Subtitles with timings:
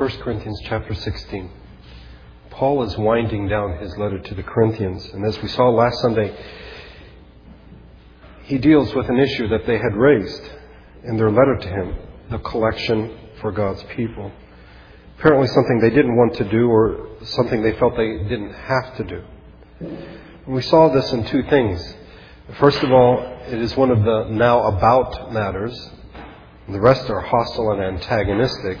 [0.00, 1.50] 1 Corinthians chapter 16.
[2.48, 6.34] Paul is winding down his letter to the Corinthians, and as we saw last Sunday,
[8.44, 10.40] he deals with an issue that they had raised
[11.04, 11.96] in their letter to him
[12.30, 14.32] the collection for God's people.
[15.18, 19.04] Apparently, something they didn't want to do or something they felt they didn't have to
[19.04, 19.22] do.
[19.80, 21.94] And we saw this in two things.
[22.58, 25.90] First of all, it is one of the now about matters.
[26.70, 28.78] The rest are hostile and antagonistic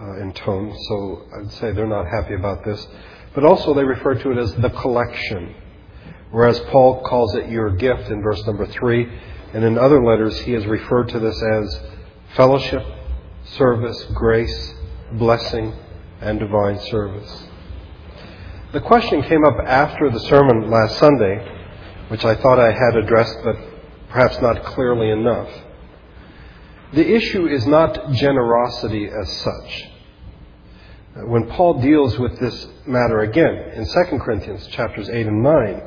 [0.00, 2.86] uh, in tone, so I'd say they're not happy about this.
[3.34, 5.54] But also, they refer to it as the collection,
[6.30, 9.08] whereas Paul calls it your gift in verse number three.
[9.52, 11.80] And in other letters, he has referred to this as
[12.36, 12.84] fellowship,
[13.44, 14.74] service, grace,
[15.12, 15.72] blessing,
[16.20, 17.44] and divine service.
[18.72, 21.56] The question came up after the sermon last Sunday,
[22.08, 23.56] which I thought I had addressed, but
[24.10, 25.48] perhaps not clearly enough.
[26.92, 29.88] The issue is not generosity as such.
[31.16, 35.82] When Paul deals with this matter again in 2 Corinthians chapters 8 and 9,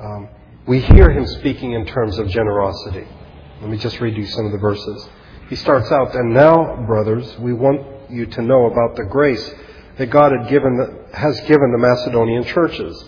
[0.00, 0.28] um,
[0.66, 3.06] we hear him speaking in terms of generosity.
[3.60, 5.08] Let me just read you some of the verses.
[5.50, 9.52] He starts out, And now, brothers, we want you to know about the grace
[9.98, 13.04] that God had given the, has given the Macedonian churches.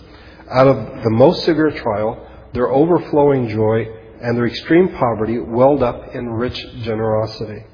[0.51, 3.87] Out of the most severe trial, their overflowing joy
[4.21, 7.65] and their extreme poverty welled up in rich generosity.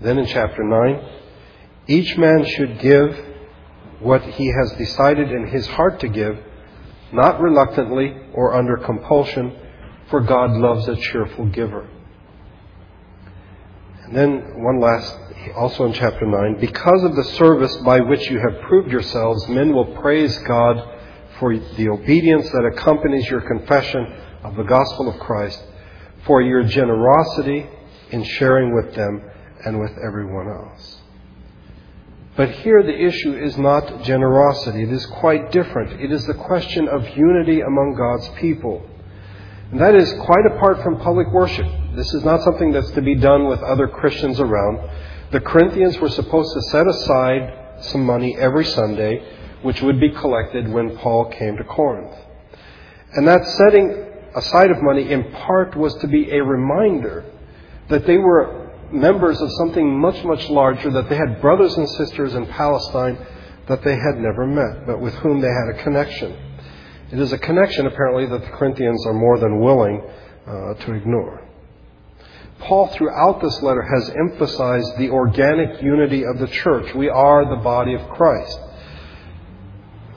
[0.00, 1.08] Then in chapter 9,
[1.86, 3.18] each man should give
[4.00, 6.38] what he has decided in his heart to give,
[7.12, 9.56] not reluctantly or under compulsion,
[10.10, 11.88] for God loves a cheerful giver.
[14.04, 15.16] And then one last,
[15.56, 19.72] also in chapter 9, because of the service by which you have proved yourselves, men
[19.72, 20.98] will praise God
[21.38, 24.06] for the obedience that accompanies your confession
[24.42, 25.62] of the gospel of Christ,
[26.26, 27.66] for your generosity
[28.10, 29.22] in sharing with them
[29.64, 30.98] and with everyone else.
[32.36, 34.84] But here the issue is not generosity.
[34.84, 36.00] It is quite different.
[36.00, 38.88] It is the question of unity among God's people.
[39.70, 41.66] And that is quite apart from public worship.
[41.94, 44.90] This is not something that's to be done with other Christians around.
[45.30, 49.22] The Corinthians were supposed to set aside some money every Sunday
[49.62, 52.14] which would be collected when Paul came to Corinth.
[53.14, 57.24] And that setting aside of money in part was to be a reminder
[57.88, 62.34] that they were members of something much, much larger, that they had brothers and sisters
[62.34, 63.18] in Palestine
[63.68, 66.36] that they had never met, but with whom they had a connection.
[67.10, 70.02] It is a connection, apparently, that the Corinthians are more than willing
[70.46, 71.46] uh, to ignore.
[72.60, 76.94] Paul, throughout this letter, has emphasized the organic unity of the church.
[76.94, 78.58] We are the body of Christ.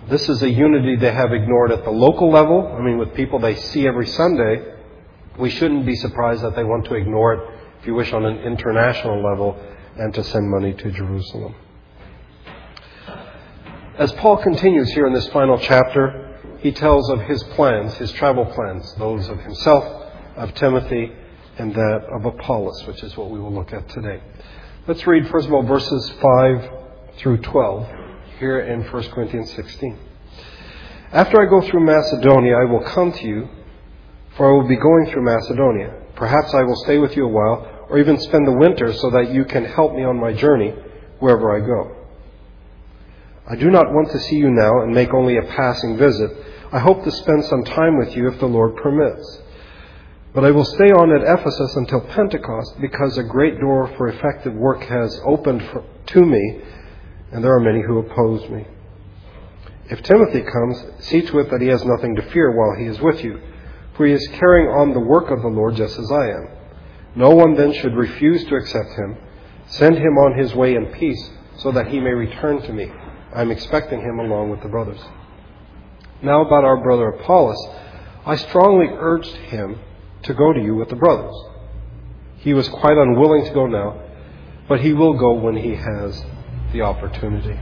[0.08, 2.76] This is a unity they have ignored at the local level.
[2.78, 4.74] I mean, with people they see every Sunday.
[5.40, 8.38] We shouldn't be surprised that they want to ignore it, if you wish, on an
[8.40, 9.58] international level
[9.98, 11.56] and to send money to Jerusalem.
[13.98, 18.46] As Paul continues here in this final chapter, he tells of his plans, his travel
[18.46, 19.84] plans, those of himself,
[20.36, 21.14] of Timothy,
[21.58, 24.22] and that of Apollos, which is what we will look at today.
[24.88, 26.72] Let's read, first of all, verses 5
[27.18, 28.05] through 12
[28.40, 29.98] here in 1 Corinthians 16.
[31.12, 33.48] After I go through Macedonia, I will come to you,
[34.36, 35.94] for I will be going through Macedonia.
[36.16, 39.32] Perhaps I will stay with you a while, or even spend the winter so that
[39.32, 40.74] you can help me on my journey
[41.20, 41.96] wherever I go.
[43.48, 46.32] I do not want to see you now and make only a passing visit.
[46.72, 49.42] I hope to spend some time with you if the Lord permits.
[50.34, 54.54] But I will stay on at Ephesus until Pentecost because a great door for effective
[54.54, 56.62] work has opened for, to me
[57.36, 58.66] and there are many who oppose me.
[59.90, 63.02] If Timothy comes, see to it that he has nothing to fear while he is
[63.02, 63.42] with you,
[63.98, 66.48] for he is carrying on the work of the Lord just as I am.
[67.14, 69.18] No one then should refuse to accept him.
[69.66, 72.90] Send him on his way in peace, so that he may return to me.
[73.34, 75.04] I am expecting him along with the brothers.
[76.22, 77.62] Now, about our brother Apollos,
[78.26, 79.78] I strongly urged him
[80.24, 81.36] to go to you with the brothers.
[82.38, 84.02] He was quite unwilling to go now,
[84.70, 86.24] but he will go when he has
[86.76, 87.58] the opportunity.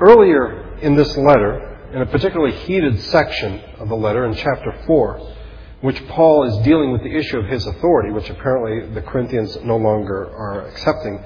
[0.00, 5.32] Earlier in this letter, in a particularly heated section of the letter in chapter 4,
[5.80, 9.76] which Paul is dealing with the issue of his authority, which apparently the Corinthians no
[9.76, 11.20] longer are accepting,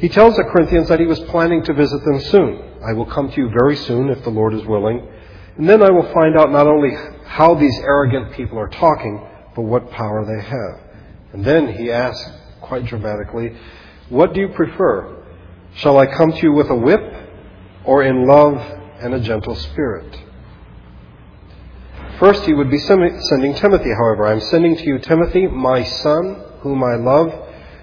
[0.00, 2.62] he tells the Corinthians that he was planning to visit them soon.
[2.84, 5.06] I will come to you very soon if the Lord is willing.
[5.56, 9.24] And then I will find out not only how these arrogant people are talking,
[9.54, 10.80] but what power they have.
[11.32, 13.56] And then he asks quite dramatically,
[14.08, 15.22] What do you prefer?
[15.74, 17.02] Shall I come to you with a whip
[17.84, 18.56] or in love
[19.00, 20.18] and a gentle spirit?
[22.18, 24.26] First, he would be sending Timothy, however.
[24.26, 27.32] I'm sending to you Timothy, my son, whom I love,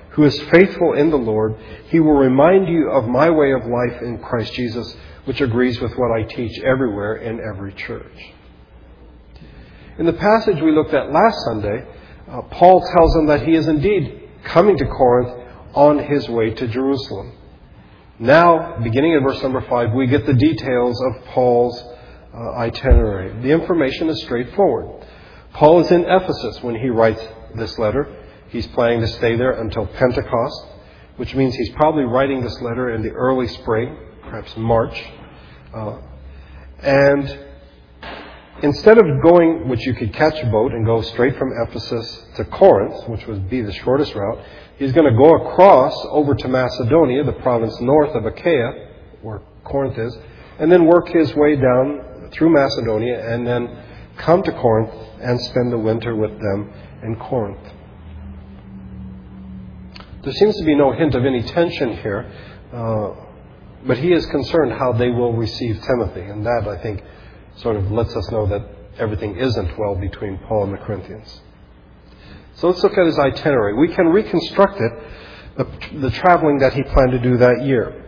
[0.10, 1.56] who is faithful in the Lord,
[1.90, 4.96] he will remind you of my way of life in Christ Jesus,
[5.26, 8.34] which agrees with what I teach everywhere in every church.
[9.98, 11.86] In the passage we looked at last Sunday,
[12.30, 16.68] uh, Paul tells them that he is indeed coming to Corinth on his way to
[16.68, 17.34] Jerusalem.
[18.18, 21.84] Now, beginning in verse number 5, we get the details of Paul's
[22.34, 23.42] uh, itinerary.
[23.42, 25.06] The information is straightforward.
[25.54, 27.22] Paul is in Ephesus when he writes
[27.56, 28.24] this letter.
[28.50, 30.66] He's planning to stay there until Pentecost,
[31.18, 35.02] which means he's probably writing this letter in the early spring, perhaps March.
[35.74, 35.98] Uh,
[36.80, 37.45] and
[38.66, 42.44] instead of going, which you could catch a boat and go straight from Ephesus to
[42.46, 44.40] Corinth, which would be the shortest route,
[44.78, 48.90] he's going to go across over to Macedonia, the province north of Achaia,
[49.22, 50.18] where Corinth is,
[50.58, 53.84] and then work his way down through Macedonia and then
[54.18, 56.74] come to Corinth and spend the winter with them
[57.04, 57.60] in Corinth.
[60.24, 62.32] There seems to be no hint of any tension here,
[62.74, 63.12] uh,
[63.86, 67.04] but he is concerned how they will receive Timothy, and that, I think,
[67.58, 68.66] sort of lets us know that
[68.98, 71.42] everything isn't well between Paul and the Corinthians.
[72.56, 73.74] So let's look at his itinerary.
[73.74, 74.92] We can reconstruct it,
[75.58, 78.04] the, the traveling that he planned to do that year.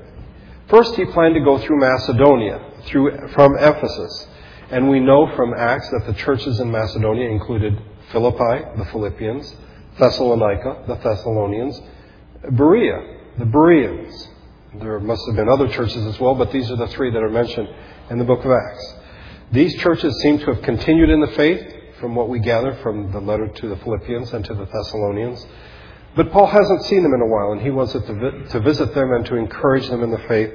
[0.70, 4.28] First, he planned to go through Macedonia, through, from Ephesus.
[4.70, 9.56] And we know from Acts that the churches in Macedonia included Philippi, the Philippians,
[9.98, 11.82] Thessalonica, the Thessalonians,
[12.52, 14.28] Berea, the Bereans.
[14.76, 17.30] There must have been other churches as well, but these are the three that are
[17.30, 17.70] mentioned
[18.10, 18.94] in the book of Acts.
[19.52, 23.20] These churches seem to have continued in the faith, from what we gather from the
[23.20, 25.46] letter to the Philippians and to the Thessalonians.
[26.16, 29.26] But Paul hasn't seen them in a while, and he wants to visit them and
[29.28, 30.54] to encourage them in the faith.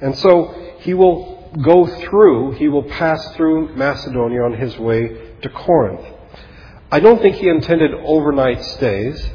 [0.00, 5.48] And so he will go through, he will pass through Macedonia on his way to
[5.48, 6.06] Corinth.
[6.92, 9.30] I don't think he intended overnight stays,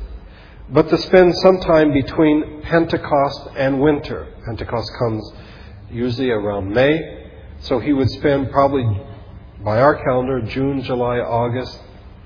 [0.70, 4.28] but to spend some time between Pentecost and winter.
[4.46, 5.34] Pentecost comes
[5.90, 7.21] usually around May,
[7.62, 8.86] so he would spend probably,
[9.64, 11.80] by our calendar, June, July, August,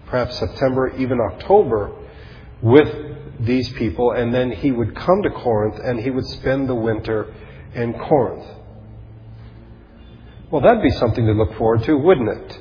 [0.08, 1.92] perhaps September, even October,
[2.62, 2.88] with
[3.42, 7.34] these people, and then he would come to Corinth and he would spend the winter
[7.74, 8.46] in Corinth.
[10.50, 12.60] Well, that'd be something to look forward to, wouldn't it?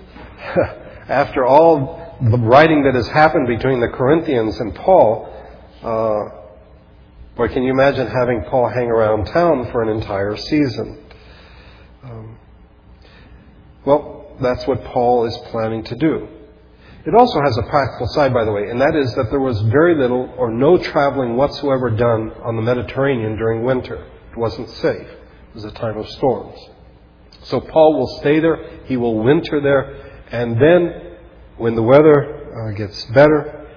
[1.09, 5.29] After all the writing that has happened between the Corinthians and Paul,
[5.83, 11.04] uh, boy, can you imagine having Paul hang around town for an entire season?
[13.85, 16.29] Well, that's what Paul is planning to do.
[17.07, 19.61] It also has a practical side, by the way, and that is that there was
[19.63, 23.97] very little or no traveling whatsoever done on the Mediterranean during winter.
[24.33, 25.07] It wasn't safe.
[25.07, 26.59] It was a time of storms.
[27.43, 31.17] So Paul will stay there, he will winter there, and then
[31.59, 33.69] when the weather uh, gets better,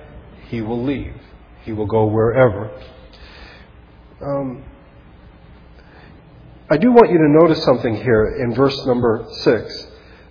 [0.47, 1.13] he will leave.
[1.63, 2.71] He will go wherever.
[4.21, 4.63] Um,
[6.69, 9.87] I do want you to notice something here in verse number 6.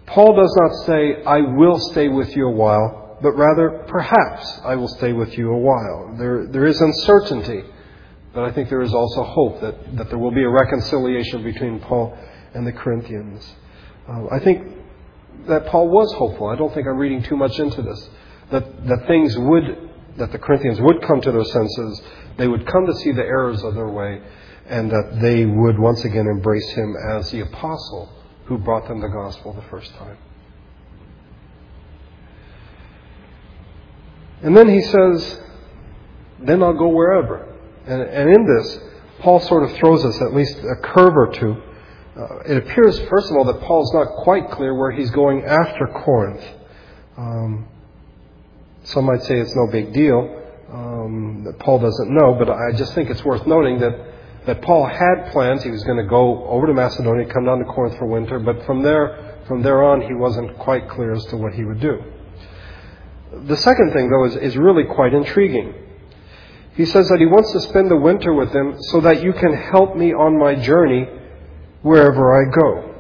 [0.06, 4.76] Paul does not say, I will stay with you a while, but rather, perhaps I
[4.76, 6.14] will stay with you a while.
[6.19, 7.64] There, there is uncertainty,
[8.32, 11.81] but I think there is also hope that, that there will be a reconciliation between
[11.81, 12.17] Paul
[12.55, 13.50] and the Corinthians.
[14.08, 14.75] Uh, I think
[15.49, 16.49] that Paul was hopeful.
[16.49, 18.08] I don't think I'm reading too much into this.
[18.53, 22.03] That, that things would, that the Corinthians would come to their senses,
[22.37, 24.22] they would come to see the errors of their way,
[24.67, 28.13] and that they would once again embrace him as the apostle
[28.46, 30.17] who brought them the gospel the first time.
[34.43, 35.41] And then he says,
[36.41, 37.55] then I'll go wherever.
[37.86, 38.79] And, and in this,
[39.20, 41.62] Paul sort of throws us at least a curve or two
[42.17, 45.86] uh, it appears, first of all, that Paul's not quite clear where he's going after
[45.86, 46.43] Corinth.
[47.19, 47.69] Um,
[48.84, 52.94] some might say it's no big deal um, that Paul doesn't know, but I just
[52.94, 53.93] think it's worth noting that,
[54.46, 55.62] that Paul had plans.
[55.62, 58.65] He was going to go over to Macedonia, come down to Corinth for winter, but
[58.65, 62.03] from there, from there on, he wasn't quite clear as to what he would do.
[63.46, 65.74] The second thing, though, is, is really quite intriguing.
[66.74, 69.53] He says that he wants to spend the winter with them so that you can
[69.53, 71.08] help me on my journey
[71.82, 72.94] wherever I go.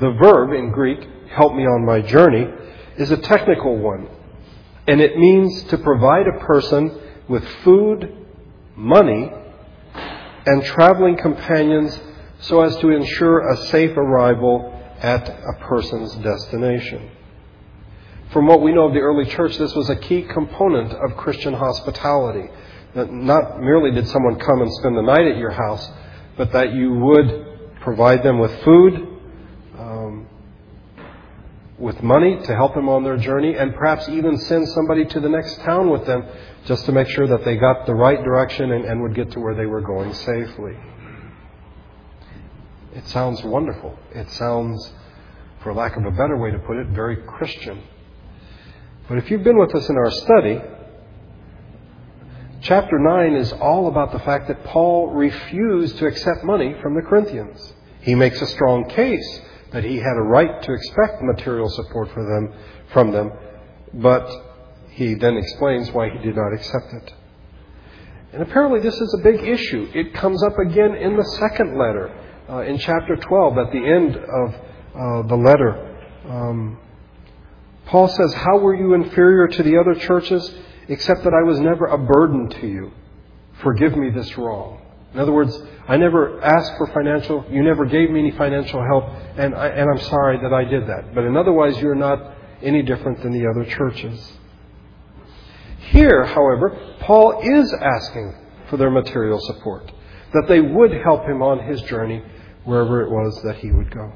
[0.00, 1.00] The verb in Greek,
[1.30, 2.46] help me on my journey,
[2.98, 4.08] is a technical one,
[4.86, 8.14] and it means to provide a person with food,
[8.76, 9.30] money,
[10.46, 11.98] and traveling companions
[12.40, 17.10] so as to ensure a safe arrival at a person's destination.
[18.32, 21.54] From what we know of the early church, this was a key component of Christian
[21.54, 22.48] hospitality.
[22.94, 25.88] That not merely did someone come and spend the night at your house,
[26.36, 29.11] but that you would provide them with food,
[31.78, 35.28] with money to help them on their journey, and perhaps even send somebody to the
[35.28, 36.24] next town with them
[36.66, 39.40] just to make sure that they got the right direction and, and would get to
[39.40, 40.76] where they were going safely.
[42.94, 43.98] It sounds wonderful.
[44.14, 44.92] It sounds,
[45.62, 47.82] for lack of a better way to put it, very Christian.
[49.08, 50.60] But if you've been with us in our study,
[52.60, 57.02] chapter 9 is all about the fact that Paul refused to accept money from the
[57.02, 57.72] Corinthians.
[58.02, 59.40] He makes a strong case
[59.72, 62.54] that he had a right to expect material support for them,
[62.92, 63.32] from them,
[63.94, 64.28] but
[64.90, 67.14] he then explains why he did not accept it.
[68.32, 69.90] And apparently, this is a big issue.
[69.94, 72.10] It comes up again in the second letter,
[72.48, 74.54] uh, in chapter 12, at the end of
[74.94, 75.88] uh, the letter.
[76.28, 76.78] Um,
[77.86, 80.54] Paul says, How were you inferior to the other churches,
[80.88, 82.92] except that I was never a burden to you?
[83.62, 84.81] Forgive me this wrong.
[85.14, 89.04] In other words, I never asked for financial, you never gave me any financial help,
[89.36, 91.14] and, I, and I'm sorry that I did that.
[91.14, 94.32] But in otherwise, you're not any different than the other churches.
[95.90, 98.34] Here, however, Paul is asking
[98.70, 99.92] for their material support,
[100.32, 102.22] that they would help him on his journey
[102.64, 104.12] wherever it was that he would go.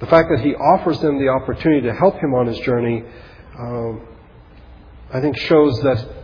[0.00, 3.04] The fact that he offers them the opportunity to help him on his journey,
[3.58, 4.06] um,
[5.12, 6.21] I think, shows that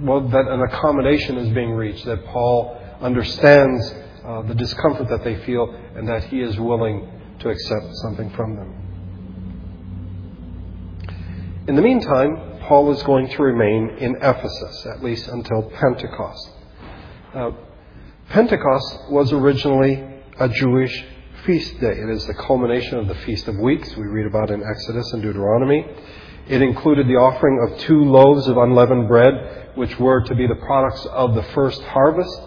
[0.00, 5.36] well, that an accommodation is being reached, that Paul understands uh, the discomfort that they
[5.44, 7.08] feel, and that he is willing
[7.40, 8.74] to accept something from them.
[11.68, 16.50] In the meantime, Paul is going to remain in Ephesus, at least until Pentecost.
[18.28, 20.04] Pentecost was originally
[20.38, 21.04] a Jewish
[21.44, 21.92] feast day.
[21.92, 25.22] It is the culmination of the Feast of Weeks we read about in Exodus and
[25.22, 25.86] Deuteronomy.
[26.50, 30.56] It included the offering of two loaves of unleavened bread, which were to be the
[30.56, 32.42] products of the first harvest.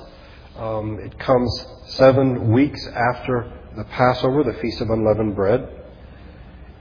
[0.57, 5.69] Um, it comes seven weeks after the Passover, the Feast of Unleavened Bread.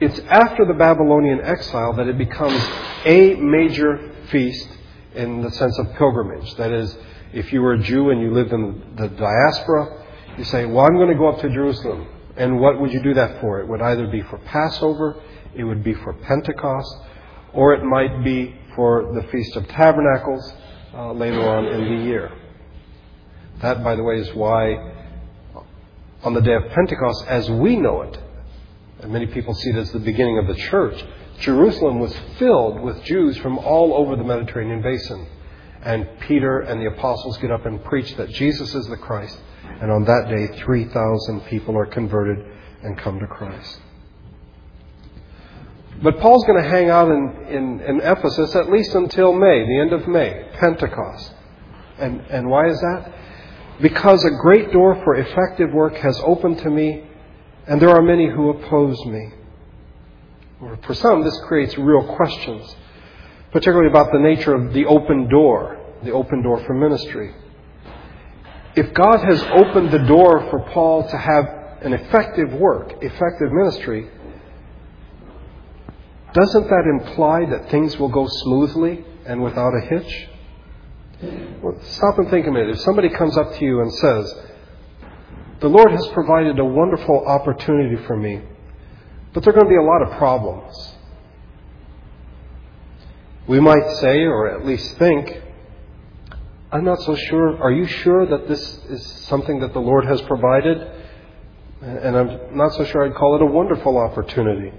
[0.00, 2.60] It's after the Babylonian exile that it becomes
[3.04, 4.68] a major feast
[5.14, 6.56] in the sense of pilgrimage.
[6.56, 6.96] That is,
[7.32, 10.06] if you were a Jew and you lived in the diaspora,
[10.38, 12.08] you say, Well, I'm going to go up to Jerusalem.
[12.36, 13.60] And what would you do that for?
[13.60, 15.22] It would either be for Passover,
[15.54, 16.96] it would be for Pentecost,
[17.54, 20.52] or it might be for the Feast of Tabernacles
[20.94, 22.32] uh, later on in the year.
[23.60, 24.92] That, by the way, is why
[26.22, 28.18] on the day of Pentecost, as we know it,
[29.00, 31.04] and many people see it as the beginning of the church,
[31.40, 35.26] Jerusalem was filled with Jews from all over the Mediterranean basin.
[35.82, 39.36] And Peter and the apostles get up and preach that Jesus is the Christ.
[39.80, 42.38] And on that day, 3,000 people are converted
[42.82, 43.80] and come to Christ.
[46.02, 49.78] But Paul's going to hang out in, in, in, Ephesus at least until May, the
[49.78, 51.32] end of May, Pentecost.
[51.98, 53.12] And, and why is that?
[53.80, 57.04] Because a great door for effective work has opened to me,
[57.68, 59.32] and there are many who oppose me.
[60.82, 62.74] For some, this creates real questions,
[63.52, 67.32] particularly about the nature of the open door, the open door for ministry.
[68.74, 71.44] If God has opened the door for Paul to have
[71.82, 74.08] an effective work, effective ministry,
[76.32, 80.28] doesn't that imply that things will go smoothly and without a hitch?
[81.62, 82.70] Well, stop and think a minute.
[82.70, 84.34] If somebody comes up to you and says,
[85.60, 88.42] The Lord has provided a wonderful opportunity for me,
[89.32, 90.74] but there are going to be a lot of problems.
[93.46, 95.42] We might say, or at least think,
[96.70, 97.62] I'm not so sure.
[97.62, 100.78] Are you sure that this is something that the Lord has provided?
[101.82, 104.72] And I'm not so sure I'd call it a wonderful opportunity.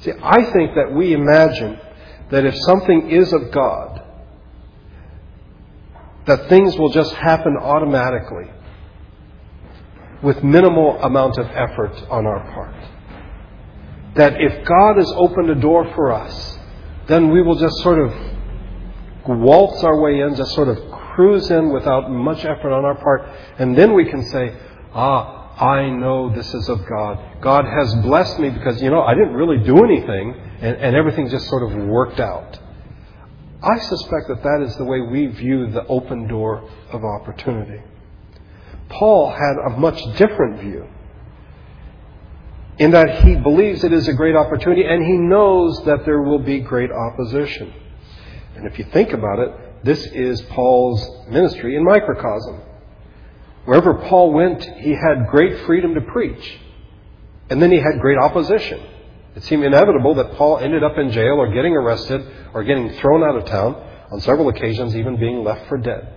[0.00, 1.78] See, I think that we imagine
[2.30, 4.02] that if something is of God,
[6.26, 8.50] that things will just happen automatically
[10.22, 12.74] with minimal amount of effort on our part.
[14.14, 16.58] That if God has opened a door for us,
[17.08, 18.14] then we will just sort of
[19.26, 23.22] waltz our way in, just sort of cruise in without much effort on our part,
[23.58, 24.56] and then we can say,
[24.94, 27.42] ah, I know this is of God.
[27.42, 31.28] God has blessed me because, you know, I didn't really do anything and, and everything
[31.28, 32.58] just sort of worked out.
[33.62, 37.82] I suspect that that is the way we view the open door of opportunity.
[38.88, 40.88] Paul had a much different view
[42.78, 46.38] in that he believes it is a great opportunity and he knows that there will
[46.38, 47.74] be great opposition.
[48.56, 52.62] And if you think about it, this is Paul's ministry in microcosm.
[53.64, 56.58] Wherever Paul went, he had great freedom to preach.
[57.50, 58.80] And then he had great opposition.
[59.36, 63.22] It seemed inevitable that Paul ended up in jail or getting arrested or getting thrown
[63.22, 66.14] out of town, on several occasions, even being left for dead.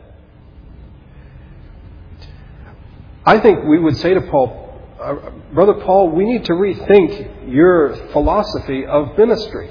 [3.26, 7.96] I think we would say to Paul, uh, Brother Paul, we need to rethink your
[8.12, 9.70] philosophy of ministry.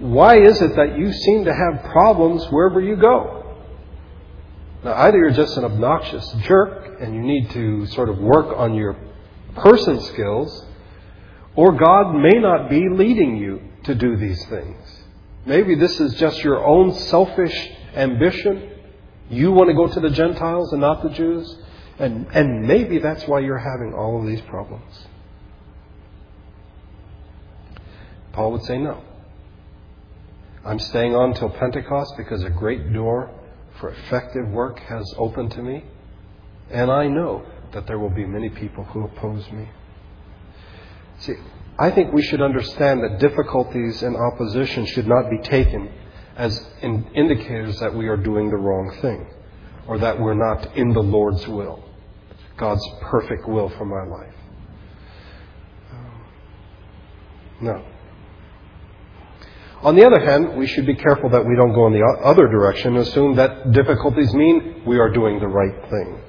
[0.00, 3.37] Why is it that you seem to have problems wherever you go?
[4.88, 8.74] Now, either you're just an obnoxious jerk and you need to sort of work on
[8.74, 8.96] your
[9.54, 10.64] person skills,
[11.54, 14.78] or God may not be leading you to do these things.
[15.44, 18.70] Maybe this is just your own selfish ambition.
[19.28, 21.54] You want to go to the Gentiles and not the Jews.
[21.98, 25.04] And, and maybe that's why you're having all of these problems.
[28.32, 29.02] Paul would say no.
[30.64, 33.37] I'm staying on till Pentecost because a great door
[33.80, 35.84] for effective work has opened to me.
[36.70, 39.68] And I know that there will be many people who oppose me.
[41.18, 41.34] See,
[41.78, 45.90] I think we should understand that difficulties and opposition should not be taken
[46.36, 49.26] as in indicators that we are doing the wrong thing
[49.88, 51.82] or that we're not in the Lord's will,
[52.56, 54.34] God's perfect will for my life.
[57.60, 57.84] No.
[59.82, 62.48] On the other hand, we should be careful that we don't go in the other
[62.48, 66.20] direction and assume that difficulties mean we are doing the right thing.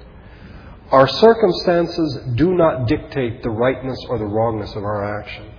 [0.91, 5.56] Our circumstances do not dictate the rightness or the wrongness of our actions.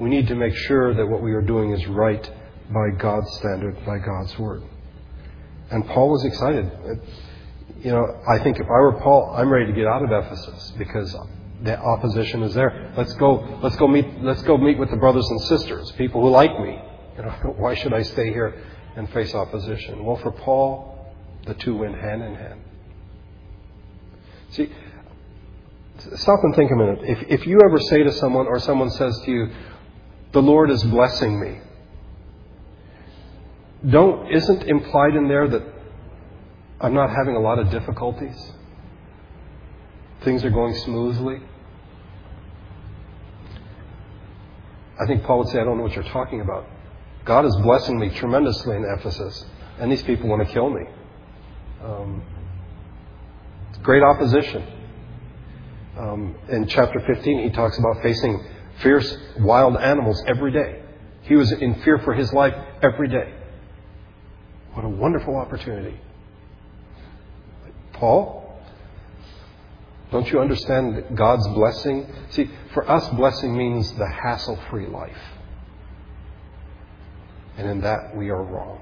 [0.00, 2.28] We need to make sure that what we are doing is right
[2.72, 4.62] by God's standard, by God's word.
[5.70, 6.70] And Paul was excited.
[7.80, 10.72] You know, I think if I were Paul, I'm ready to get out of Ephesus
[10.76, 11.16] because
[11.64, 12.92] the opposition is there.
[12.96, 13.58] Let's go.
[13.62, 14.22] Let's go meet.
[14.22, 16.78] Let's go meet with the brothers and sisters, people who like me.
[17.16, 18.62] You know, why should I stay here
[18.96, 20.04] and face opposition?
[20.04, 21.14] Well, for Paul,
[21.46, 22.60] the two went hand in hand.
[24.50, 24.70] See,
[26.16, 26.98] stop and think a minute.
[27.02, 29.48] If, if you ever say to someone, or someone says to you,
[30.32, 31.60] the Lord is blessing me,
[33.88, 35.62] don't, isn't implied in there that
[36.80, 38.52] I'm not having a lot of difficulties?
[40.22, 41.40] Things are going smoothly?
[45.00, 46.66] I think Paul would say, I don't know what you're talking about.
[47.24, 49.44] God is blessing me tremendously in Ephesus,
[49.78, 50.82] and these people want to kill me.
[51.82, 52.22] Um,
[53.82, 54.66] great opposition.
[55.98, 58.44] Um, in chapter 15, he talks about facing
[58.82, 60.82] fierce wild animals every day.
[61.22, 63.32] He was in fear for his life every day.
[64.74, 65.98] What a wonderful opportunity.
[67.92, 68.43] Paul,
[70.14, 72.06] don't you understand God's blessing?
[72.30, 75.18] See, for us, blessing means the hassle free life.
[77.56, 78.80] And in that, we are wrong.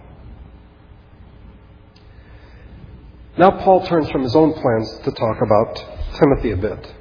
[3.38, 5.82] Now, Paul turns from his own plans to talk about
[6.16, 6.94] Timothy a bit.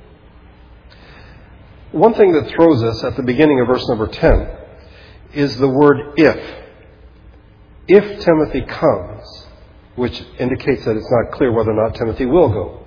[1.91, 4.50] One thing that throws us at the beginning of verse number 10
[5.34, 6.56] is the word if.
[7.86, 9.48] If Timothy comes,
[9.98, 12.81] which indicates that it's not clear whether or not Timothy will go.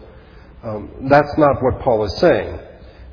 [0.65, 2.59] Um, that's not what Paul is saying.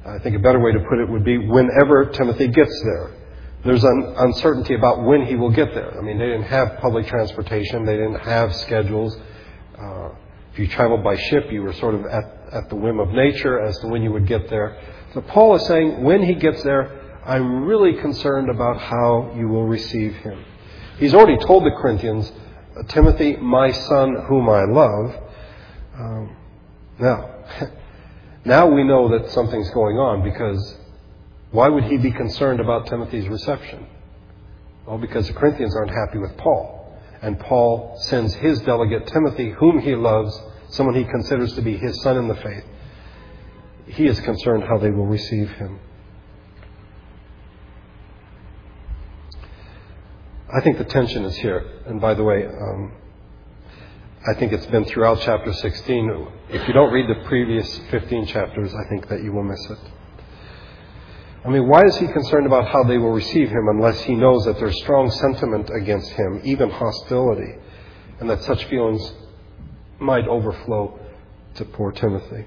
[0.06, 3.12] I think a better way to put it would be whenever Timothy gets there.
[3.64, 5.96] There's an uncertainty about when he will get there.
[5.98, 9.16] I mean, they didn't have public transportation, they didn't have schedules.
[9.78, 10.10] Uh,
[10.54, 13.60] if you traveled by ship, you were sort of at, at the whim of nature
[13.60, 14.82] as to when you would get there.
[15.14, 19.68] So Paul is saying, when he gets there, I'm really concerned about how you will
[19.68, 20.44] receive him.
[20.98, 22.32] He's already told the Corinthians,
[22.88, 25.16] Timothy, my son, whom I love.
[26.00, 26.36] Um,
[27.00, 27.41] now,
[28.46, 30.78] now we know that something's going on because
[31.52, 33.88] why would he be concerned about Timothy's reception?
[34.86, 37.00] Well, because the Corinthians aren't happy with Paul.
[37.22, 42.02] And Paul sends his delegate, Timothy, whom he loves, someone he considers to be his
[42.02, 42.64] son in the faith.
[43.86, 45.80] He is concerned how they will receive him.
[50.54, 51.66] I think the tension is here.
[51.86, 52.94] And by the way, um,
[54.24, 56.28] I think it's been throughout chapter 16.
[56.50, 59.80] If you don't read the previous 15 chapters, I think that you will miss it.
[61.44, 64.46] I mean, why is he concerned about how they will receive him unless he knows
[64.46, 67.56] that there's strong sentiment against him, even hostility,
[68.20, 69.12] and that such feelings
[70.00, 71.00] might overflow
[71.56, 72.46] to poor Timothy?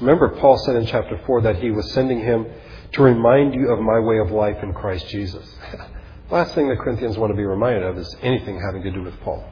[0.00, 2.44] Remember, Paul said in chapter 4 that he was sending him
[2.92, 5.50] to remind you of my way of life in Christ Jesus.
[6.30, 9.18] Last thing the Corinthians want to be reminded of is anything having to do with
[9.20, 9.42] Paul.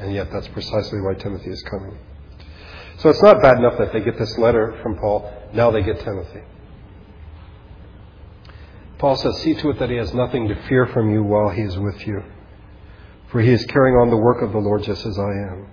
[0.00, 1.96] And yet, that's precisely why Timothy is coming.
[2.98, 6.00] So it's not bad enough that they get this letter from Paul, now they get
[6.00, 6.40] Timothy.
[8.98, 11.62] Paul says, See to it that he has nothing to fear from you while he
[11.62, 12.22] is with you,
[13.30, 15.70] for he is carrying on the work of the Lord just as I am.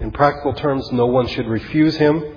[0.00, 2.36] In practical terms, no one should refuse him.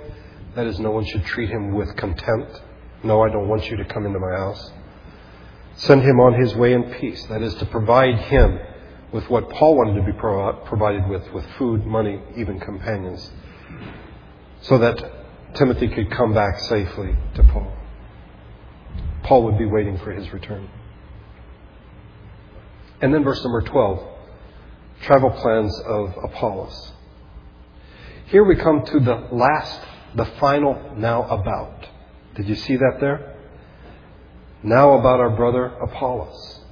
[0.55, 2.61] That is, no one should treat him with contempt.
[3.03, 4.71] No, I don't want you to come into my house.
[5.75, 7.25] Send him on his way in peace.
[7.25, 8.57] That is, to provide him
[9.15, 13.31] with what Paul wanted to be pro- provided with, with food, money, even companions,
[14.59, 15.01] so that
[15.53, 17.71] Timothy could come back safely to Paul.
[19.23, 20.69] Paul would be waiting for his return.
[22.99, 24.05] And then verse number 12
[25.03, 26.91] travel plans of Apollos.
[28.25, 29.79] Here we come to the last,
[30.15, 31.87] the final now about.
[32.35, 33.37] Did you see that there?
[34.61, 36.64] Now about our brother Apollos.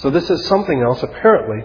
[0.00, 1.62] So this is something else, apparently,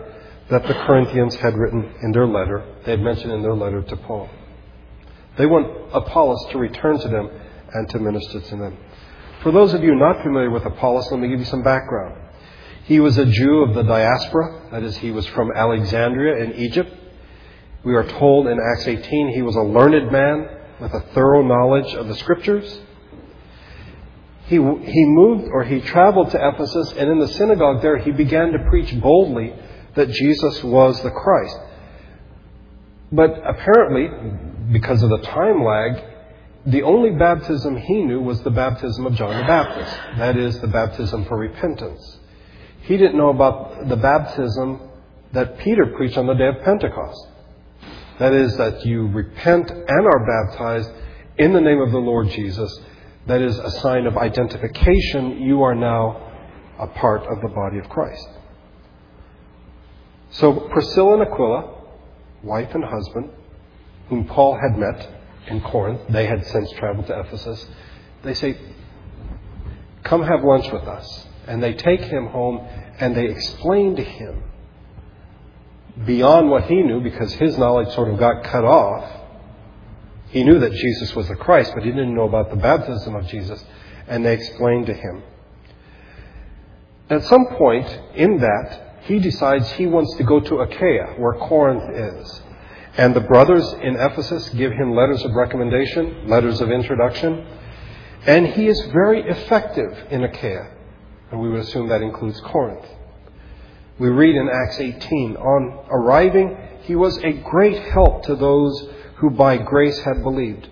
[0.50, 2.63] that the Corinthians had written in their letter.
[2.86, 4.30] They had mentioned in their letter to Paul.
[5.38, 7.30] They want Apollos to return to them
[7.74, 8.78] and to minister to them.
[9.41, 12.15] For those of you not familiar with Apollos, let me give you some background.
[12.86, 16.91] He was a Jew of the diaspora, that is, he was from Alexandria in Egypt.
[17.84, 20.48] We are told in Acts 18 he was a learned man
[20.80, 22.80] with a thorough knowledge of the scriptures.
[24.45, 28.51] He, he moved or he traveled to Ephesus, and in the synagogue there he began
[28.51, 29.55] to preach boldly
[29.95, 31.58] that Jesus was the Christ.
[33.12, 34.10] But apparently,
[34.71, 36.03] because of the time lag,
[36.65, 39.95] the only baptism he knew was the baptism of John the Baptist.
[40.17, 42.19] That is, the baptism for repentance.
[42.81, 44.79] He didn't know about the baptism
[45.31, 47.27] that Peter preached on the day of Pentecost.
[48.19, 50.89] That is, that you repent and are baptized
[51.38, 52.79] in the name of the Lord Jesus.
[53.27, 55.41] That is a sign of identification.
[55.41, 56.31] You are now
[56.79, 58.27] a part of the body of Christ.
[60.31, 61.73] So Priscilla and Aquila,
[62.43, 63.29] wife and husband,
[64.09, 65.09] whom Paul had met
[65.47, 67.65] in Corinth, they had since traveled to Ephesus,
[68.23, 68.57] they say,
[70.03, 71.27] Come have lunch with us.
[71.47, 72.67] And they take him home
[72.99, 74.43] and they explain to him
[76.05, 79.21] beyond what he knew because his knowledge sort of got cut off.
[80.36, 83.26] He knew that Jesus was the Christ, but he didn't know about the baptism of
[83.26, 83.63] Jesus.
[84.06, 85.24] And they explained to him.
[87.10, 91.89] At some point in that, he decides he wants to go to Achaia, where Corinth
[91.95, 92.41] is.
[92.98, 97.48] And the brothers in Ephesus give him letters of recommendation, letters of introduction.
[98.26, 100.69] And he is very effective in Achaia.
[101.32, 102.86] And we would assume that includes Corinth.
[104.00, 109.30] We read in Acts 18, on arriving, he was a great help to those who
[109.30, 110.69] by grace had believed.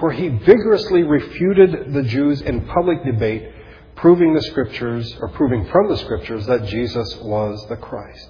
[0.00, 3.52] For he vigorously refuted the Jews in public debate,
[3.96, 8.28] proving the scriptures, or proving from the scriptures, that Jesus was the Christ.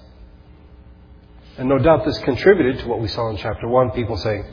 [1.57, 4.45] And no doubt this contributed to what we saw in chapter 1 people saying,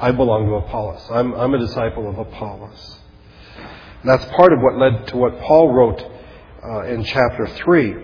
[0.00, 1.02] I belong to Apollos.
[1.10, 2.98] I'm, I'm a disciple of Apollos.
[4.04, 6.04] That's part of what led to what Paul wrote
[6.62, 7.96] uh, in chapter 3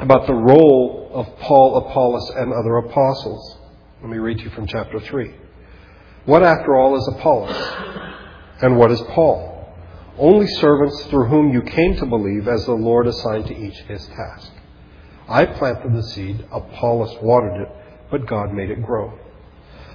[0.00, 3.58] about the role of Paul, Apollos, and other apostles.
[4.02, 5.32] Let me read to you from chapter 3.
[6.24, 7.56] What, after all, is Apollos?
[8.60, 9.72] And what is Paul?
[10.18, 14.04] Only servants through whom you came to believe as the Lord assigned to each his
[14.08, 14.50] task.
[15.28, 17.68] I planted the seed, Apollos watered it,
[18.10, 19.16] but God made it grow.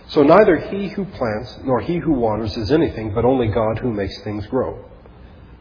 [0.07, 3.91] So neither he who plants nor he who waters is anything, but only God who
[3.91, 4.85] makes things grow.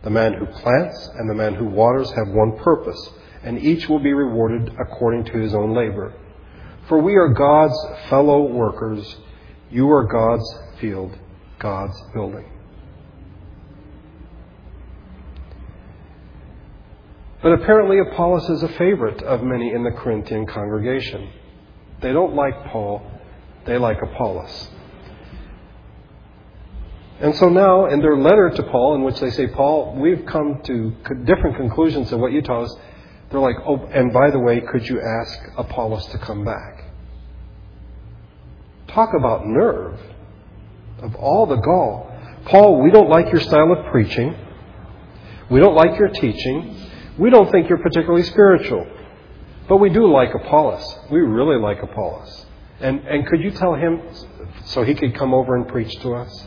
[0.04, 3.11] The man who plants and the man who waters have one purpose,
[3.42, 6.14] and each will be rewarded according to his own labor.
[6.88, 7.75] For we are God's
[8.09, 9.16] fellow workers.
[9.70, 11.18] You are God's field,
[11.59, 12.49] God's building.
[17.42, 21.31] But apparently, Apollos is a favorite of many in the Corinthian congregation.
[22.01, 23.03] They don't like Paul,
[23.66, 24.68] they like Apollos.
[27.20, 30.61] And so now, in their letter to Paul, in which they say, Paul, we've come
[30.64, 30.90] to
[31.25, 32.77] different conclusions than what you taught us,
[33.31, 36.76] they're like, oh, and by the way, could you ask Apollos to come back?
[38.88, 39.99] Talk about nerve
[41.03, 42.12] of all the gall.
[42.46, 44.35] Paul, we don't like your style of preaching.
[45.51, 46.77] We don't like your teaching.
[47.18, 48.87] We don't think you're particularly spiritual.
[49.68, 50.99] But we do like Apollos.
[51.11, 52.46] We really like Apollos.
[52.81, 54.03] And, and could you tell him
[54.66, 56.46] so he could come over and preach to us?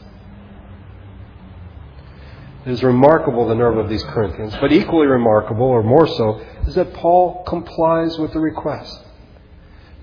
[2.66, 6.76] It is remarkable the nerve of these Corinthians, but equally remarkable, or more so, is
[6.76, 9.00] that Paul complies with the request.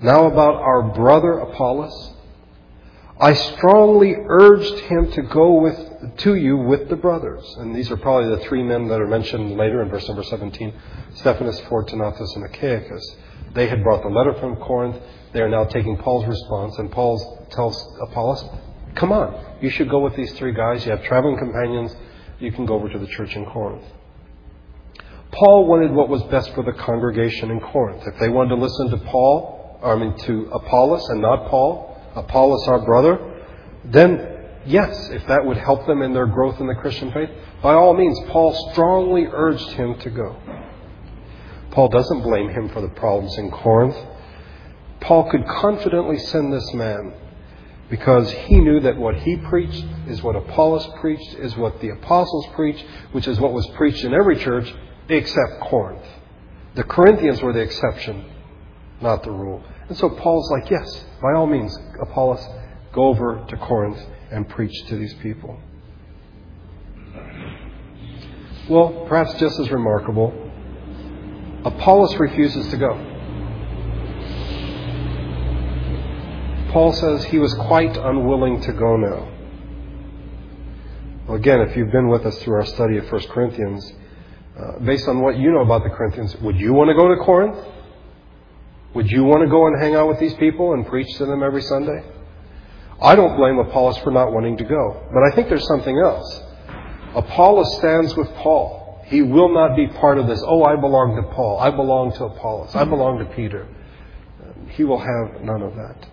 [0.01, 2.13] Now, about our brother Apollos,
[3.19, 7.43] I strongly urged him to go with, to you with the brothers.
[7.57, 10.73] And these are probably the three men that are mentioned later in verse number 17
[11.15, 13.03] Stephanas, Fortunatus, and Achaicus.
[13.53, 14.97] They had brought the letter from Corinth.
[15.33, 18.45] They are now taking Paul's response, and Paul tells Apollos,
[18.93, 20.85] Come on, you should go with these three guys.
[20.85, 21.95] You have traveling companions
[22.39, 23.85] you can go over to the church in Corinth.
[25.31, 28.03] Paul wanted what was best for the congregation in Corinth.
[28.05, 32.67] If they wanted to listen to Paul, I mean to Apollos and not Paul, Apollos
[32.67, 33.19] our brother,
[33.85, 37.29] then yes, if that would help them in their growth in the Christian faith,
[37.61, 40.35] by all means, Paul strongly urged him to go.
[41.71, 43.95] Paul doesn't blame him for the problems in Corinth.
[44.99, 47.13] Paul could confidently send this man
[47.89, 52.47] because he knew that what he preached is what Apollos preached, is what the apostles
[52.55, 54.73] preached, which is what was preached in every church
[55.07, 56.05] except Corinth.
[56.75, 58.25] The Corinthians were the exception,
[59.01, 59.63] not the rule.
[59.87, 62.45] And so Paul's like, yes, by all means, Apollos,
[62.91, 63.99] go over to Corinth
[64.31, 65.59] and preach to these people.
[68.69, 70.33] Well, perhaps just as remarkable,
[71.63, 73.13] Apollos refuses to go.
[76.71, 79.29] Paul says he was quite unwilling to go now.
[81.27, 83.93] Well, again, if you've been with us through our study of 1 Corinthians,
[84.59, 87.15] uh, based on what you know about the Corinthians, would you want to go to
[87.17, 87.57] Corinth?
[88.97, 91.43] Would you want to go and hang out with these people and preach to them
[91.43, 92.03] every Sunday?
[92.99, 96.41] I don't blame Apollos for not wanting to go, but I think there's something else.
[97.13, 99.03] Apollos stands with Paul.
[99.05, 102.25] He will not be part of this, oh, I belong to Paul, I belong to
[102.25, 103.67] Apollos, I belong to Peter.
[104.69, 106.07] He will have none of that.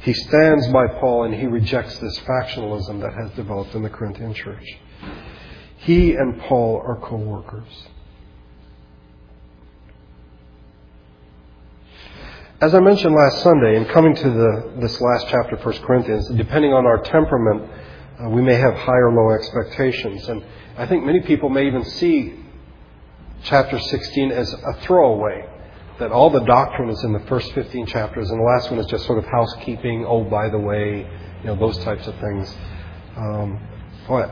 [0.00, 4.34] He stands by Paul and he rejects this factionalism that has developed in the Corinthian
[4.34, 4.76] church.
[5.76, 7.86] He and Paul are co workers.
[12.62, 16.28] As I mentioned last Sunday, in coming to the, this last chapter of 1 Corinthians,
[16.28, 17.68] depending on our temperament,
[18.22, 20.28] uh, we may have high or low expectations.
[20.28, 20.44] And
[20.78, 22.34] I think many people may even see
[23.42, 25.44] chapter 16 as a throwaway
[25.98, 28.86] that all the doctrine is in the first 15 chapters, and the last one is
[28.86, 30.98] just sort of housekeeping, oh, by the way,
[31.40, 32.54] you know, those types of things.
[33.16, 33.60] Um,
[34.06, 34.30] boy,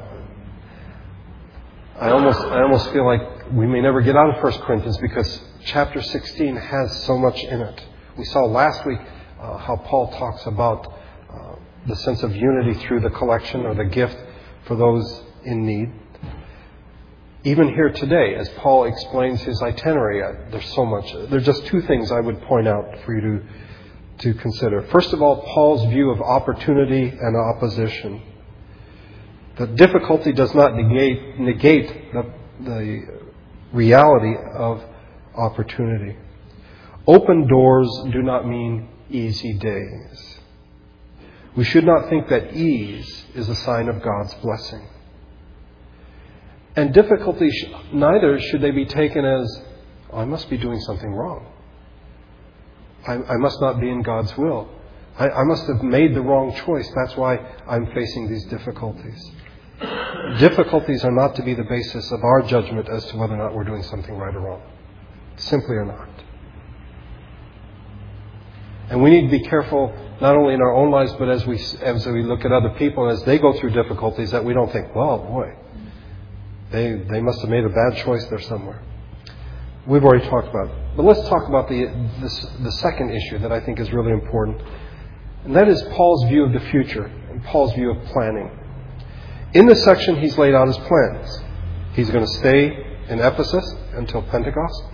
[1.98, 5.40] I almost, I almost feel like we may never get out of 1 Corinthians because
[5.64, 7.86] chapter 16 has so much in it.
[8.16, 9.00] We saw last week
[9.40, 10.92] uh, how Paul talks about
[11.32, 11.54] uh,
[11.86, 14.16] the sense of unity through the collection or the gift
[14.66, 15.92] for those in need
[17.44, 21.10] even here today, as Paul explains his itinerary, uh, there's so much.
[21.30, 23.42] There's just two things I would point out for you to,
[24.18, 24.82] to consider.
[24.92, 28.22] First of all, Paul's view of opportunity and opposition.
[29.56, 33.20] The difficulty does not negate, negate the, the
[33.72, 34.82] reality of
[35.34, 36.16] opportunity.
[37.06, 40.38] Open doors do not mean easy days.
[41.56, 44.86] We should not think that ease is a sign of God's blessing.
[46.76, 49.62] And difficulties, neither should they be taken as,
[50.12, 51.46] oh, I must be doing something wrong.
[53.06, 54.68] I, I must not be in God's will.
[55.18, 56.88] I, I must have made the wrong choice.
[56.94, 57.36] That's why
[57.66, 59.30] I'm facing these difficulties.
[60.38, 63.54] difficulties are not to be the basis of our judgment as to whether or not
[63.54, 64.62] we're doing something right or wrong.
[65.36, 66.08] Simply are not.
[68.90, 71.58] And we need to be careful not only in our own lives, but as we,
[71.80, 74.94] as we look at other people, as they go through difficulties, that we don't think,
[74.94, 75.54] well, boy,
[76.72, 78.82] they, they must have made a bad choice there somewhere.
[79.86, 80.96] We've already talked about it.
[80.96, 81.86] But let's talk about the,
[82.20, 84.60] this, the second issue that I think is really important.
[85.44, 88.50] And that is Paul's view of the future and Paul's view of planning.
[89.54, 91.38] In this section, he's laid out his plans.
[91.94, 94.84] He's going to stay in Ephesus until Pentecost.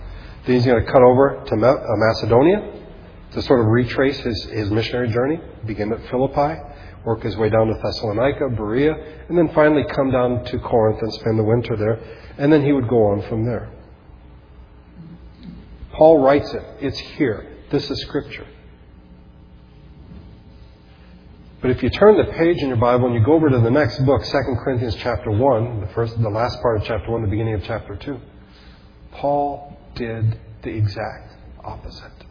[0.45, 2.77] Then he's going to cut over to uh, Macedonia
[3.37, 6.59] to sort of retrace his, his missionary journey, begin at Philippi
[7.07, 8.93] work his way down to Thessalonica, Berea,
[9.29, 11.99] and then finally come down to Corinth and spend the winter there.
[12.37, 13.71] And then he would go on from there.
[15.93, 16.63] Paul writes it.
[16.81, 17.47] It's here.
[17.71, 18.45] This is Scripture.
[21.61, 23.71] But if you turn the page in your Bible and you go over to the
[23.71, 24.31] next book, 2
[24.63, 27.95] Corinthians chapter 1, the first the last part of chapter 1, the beginning of chapter
[27.95, 28.19] 2,
[29.13, 32.26] Paul did the exact opposite.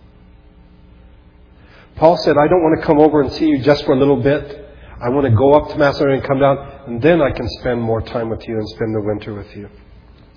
[1.96, 4.22] Paul said, I don't want to come over and see you just for a little
[4.22, 4.64] bit.
[5.00, 7.80] I want to go up to Macedonia and come down, and then I can spend
[7.80, 9.68] more time with you and spend the winter with you.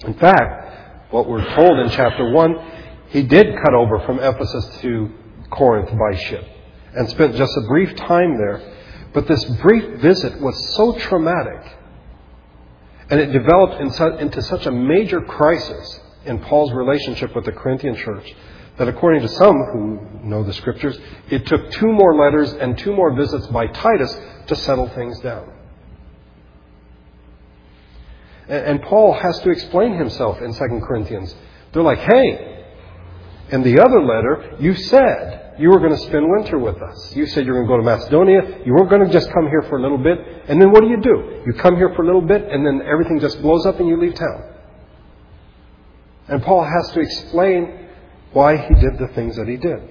[0.05, 2.55] In fact, what we're told in chapter 1,
[3.09, 5.11] he did cut over from Ephesus to
[5.49, 6.45] Corinth by ship
[6.95, 8.61] and spent just a brief time there.
[9.13, 11.77] But this brief visit was so traumatic,
[13.09, 18.33] and it developed into such a major crisis in Paul's relationship with the Corinthian church
[18.79, 20.97] that according to some who know the scriptures,
[21.29, 25.51] it took two more letters and two more visits by Titus to settle things down.
[28.47, 31.35] And, Paul has to explain himself in 2 Corinthians.
[31.71, 32.65] They're like, hey,
[33.51, 37.15] in the other letter, you said you were going to spend winter with us.
[37.15, 38.61] You said you were going to go to Macedonia.
[38.65, 40.17] You weren't going to just come here for a little bit.
[40.47, 41.43] And then what do you do?
[41.45, 43.99] You come here for a little bit, and then everything just blows up and you
[43.99, 44.43] leave town.
[46.29, 47.78] And Paul has to explain
[48.33, 49.81] why he did the things that he did.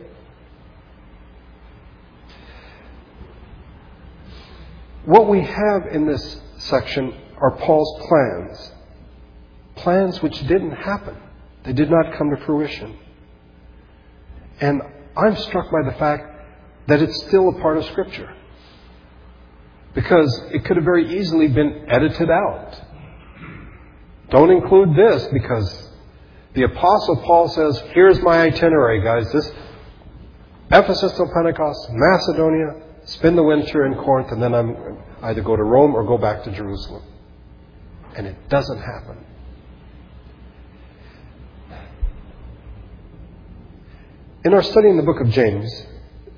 [5.05, 8.73] What we have in this section are Paul's plans.
[9.77, 11.17] Plans which didn't happen.
[11.65, 12.99] They did not come to fruition.
[14.61, 14.83] And
[15.17, 16.25] I'm struck by the fact
[16.89, 18.35] that it's still a part of Scripture.
[19.95, 22.81] Because it could have very easily been edited out.
[24.31, 25.88] Don't include this because
[26.59, 29.33] the Apostle Paul says, here's my itinerary, guys.
[29.33, 29.53] This
[30.73, 35.63] Ephesus till Pentecost, Macedonia, spend the winter in Corinth, and then I'm either go to
[35.63, 37.05] Rome or go back to Jerusalem.
[38.17, 39.25] And it doesn't happen.
[44.45, 45.71] In our study in the book of James,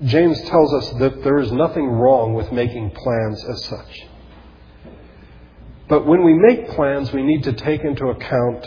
[0.04, 4.06] James tells us that there is nothing wrong with making plans as such.
[5.88, 8.66] But when we make plans, we need to take into account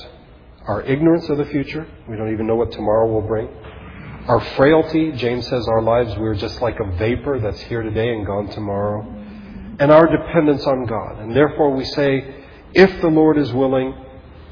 [0.67, 1.87] our ignorance of the future.
[2.07, 3.49] We don't even know what tomorrow will bring.
[4.27, 8.25] Our frailty, James says our lives, we're just like a vapor that's here today and
[8.25, 9.01] gone tomorrow.
[9.79, 11.19] And our dependence on God.
[11.19, 13.93] And therefore we say, if the Lord is willing,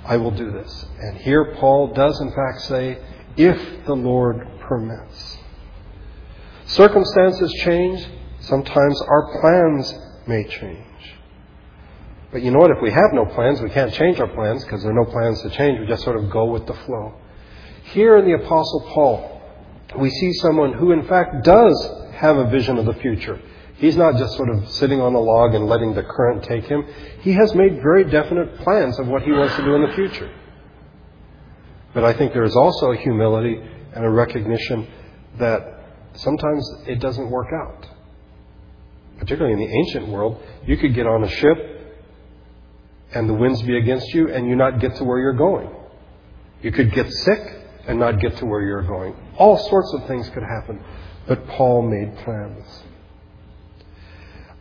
[0.03, 0.85] I will do this.
[0.99, 2.97] And here Paul does in fact say,
[3.37, 5.37] if the Lord permits.
[6.65, 8.05] Circumstances change.
[8.41, 9.93] Sometimes our plans
[10.27, 10.85] may change.
[12.31, 12.71] But you know what?
[12.71, 15.41] If we have no plans, we can't change our plans because there are no plans
[15.41, 15.79] to change.
[15.79, 17.13] We just sort of go with the flow.
[17.91, 19.41] Here in the Apostle Paul,
[19.99, 23.39] we see someone who, in fact, does have a vision of the future.
[23.75, 26.85] He's not just sort of sitting on a log and letting the current take him.
[27.21, 30.31] He has made very definite plans of what he wants to do in the future.
[31.93, 33.61] But I think there is also a humility
[33.93, 34.87] and a recognition
[35.39, 37.87] that sometimes it doesn't work out.
[39.17, 41.80] Particularly in the ancient world, you could get on a ship
[43.13, 45.69] and the winds be against you and you not get to where you're going.
[46.61, 47.39] You could get sick
[47.87, 49.15] and not get to where you're going.
[49.37, 50.79] All sorts of things could happen,
[51.27, 52.83] but Paul made plans.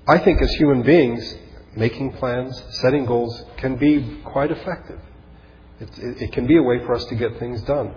[0.06, 1.36] I think as human beings,
[1.76, 4.98] making plans, setting goals can be quite effective.
[5.78, 7.94] It, it, it, can be a way for us to get things done.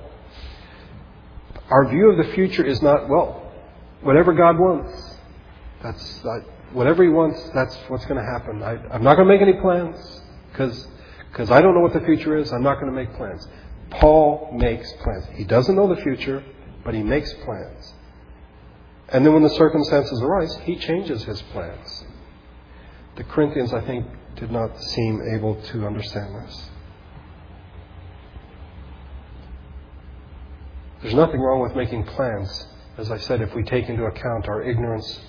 [1.70, 3.52] Our view of the future is not, well,
[4.02, 5.18] whatever God wants.
[5.82, 6.40] That's, uh,
[6.72, 8.62] whatever He wants, that's what's going to happen.
[8.62, 10.22] I, I'm not going to make any plans
[10.54, 12.54] because I don't know what the future is.
[12.54, 13.46] I'm not going to make plans.
[13.90, 15.26] Paul makes plans.
[15.36, 16.44] He doesn't know the future,
[16.86, 17.94] but he makes plans.
[19.10, 22.06] And then when the circumstances arise, he changes his plans.
[23.16, 26.70] The Corinthians, I think, did not seem able to understand this.
[31.02, 34.64] There's nothing wrong with making plans, as I said, if we take into account our
[34.64, 35.20] ignorance,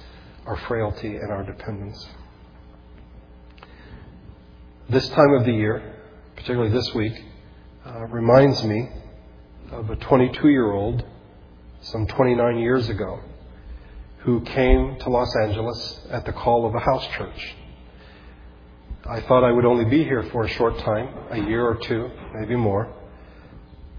[0.46, 2.08] our frailty, and our dependence.
[4.88, 5.94] This time of the year,
[6.36, 7.14] particularly this week,
[7.86, 8.90] uh, reminds me
[9.72, 11.02] of a 22 year old
[11.80, 13.20] some 29 years ago
[14.18, 17.54] who came to Los Angeles at the call of a house church.
[19.08, 22.10] I thought I would only be here for a short time, a year or two,
[22.34, 22.92] maybe more,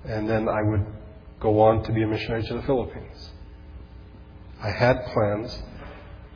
[0.03, 0.85] and then I would
[1.39, 3.31] go on to be a missionary to the Philippines.
[4.61, 5.63] I had plans,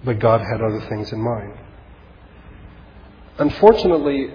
[0.03, 1.53] but God had other things in mind.
[3.37, 4.33] Unfortunately,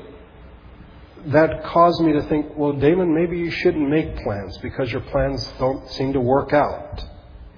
[1.27, 5.51] that caused me to think, well, Damon, maybe you shouldn't make plans because your plans
[5.59, 7.05] don't seem to work out.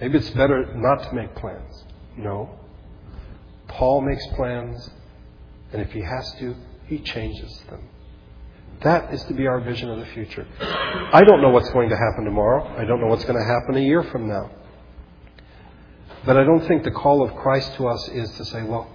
[0.01, 1.85] Maybe it's better not to make plans.
[2.17, 2.51] No.
[3.69, 4.91] Paul makes plans,
[5.73, 6.55] and if he has to,
[6.87, 7.89] he changes them.
[8.83, 10.47] That is to be our vision of the future.
[10.61, 12.65] I don't know what's going to happen tomorrow.
[12.79, 14.51] I don't know what's going to happen a year from now.
[16.25, 18.91] But I don't think the call of Christ to us is to say, well,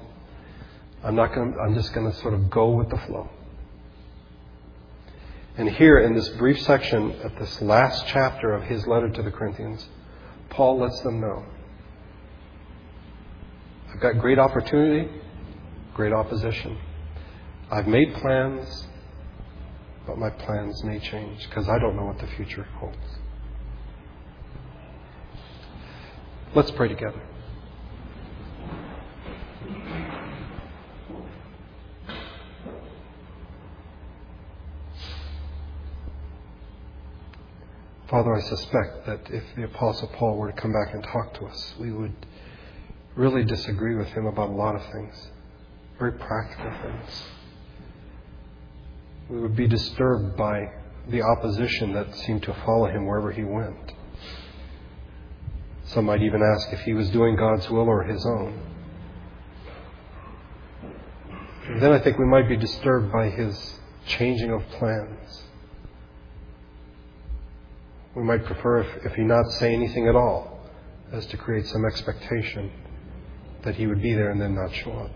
[1.03, 3.29] I'm not going to, I'm just going to sort of go with the flow.
[5.57, 9.31] And here in this brief section at this last chapter of his letter to the
[9.31, 9.87] Corinthians,
[10.49, 11.45] Paul lets them know
[13.93, 15.11] I've got great opportunity,
[15.93, 16.77] great opposition.
[17.69, 18.87] I've made plans,
[20.07, 22.97] but my plans may change because I don't know what the future holds.
[26.55, 27.21] Let's pray together.
[38.12, 41.45] Father, I suspect that if the Apostle Paul were to come back and talk to
[41.45, 42.13] us, we would
[43.15, 45.29] really disagree with him about a lot of things,
[45.98, 47.23] very practical things.
[49.29, 50.73] We would be disturbed by
[51.08, 53.94] the opposition that seemed to follow him wherever he went.
[55.85, 58.62] Some might even ask if he was doing God's will or his own.
[61.67, 65.44] And then I think we might be disturbed by his changing of plans.
[68.15, 70.59] We might prefer if, if he not say anything at all,
[71.12, 72.71] as to create some expectation
[73.63, 75.12] that he would be there and then not show up.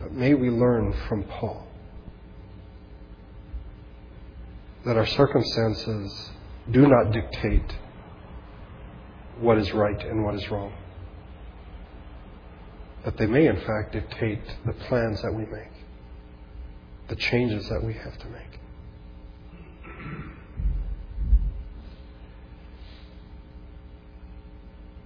[0.00, 1.66] But may we learn from Paul
[4.84, 6.30] that our circumstances
[6.70, 7.74] do not dictate
[9.40, 10.72] what is right and what is wrong.
[13.04, 15.72] That they may, in fact, dictate the plans that we make,
[17.08, 18.60] the changes that we have to make.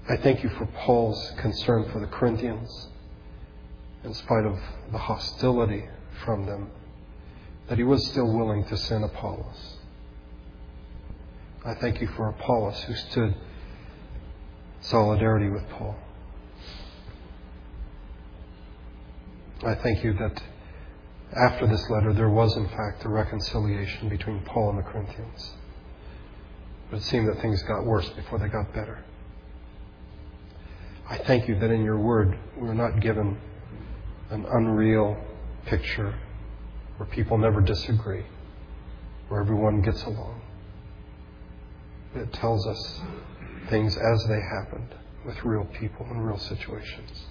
[0.09, 2.89] I thank you for Paul's concern for the Corinthians,
[4.03, 4.59] in spite of
[4.91, 5.89] the hostility
[6.25, 6.71] from them,
[7.69, 9.79] that he was still willing to send Apollos.
[11.65, 13.35] I thank you for Apollos who stood
[14.81, 15.97] solidarity with Paul.
[19.63, 20.43] I thank you that
[21.37, 25.51] after this letter there was in fact a reconciliation between Paul and the Corinthians.
[26.91, 29.05] But it seemed that things got worse before they got better.
[31.11, 33.37] I thank you that in your word we're not given
[34.31, 35.17] an unreal
[35.67, 36.15] picture
[36.97, 38.25] where people never disagree,
[39.29, 40.41] where everyone gets along.
[42.15, 43.01] It tells us
[43.69, 44.95] things as they happened
[45.27, 47.25] with real people and real situations.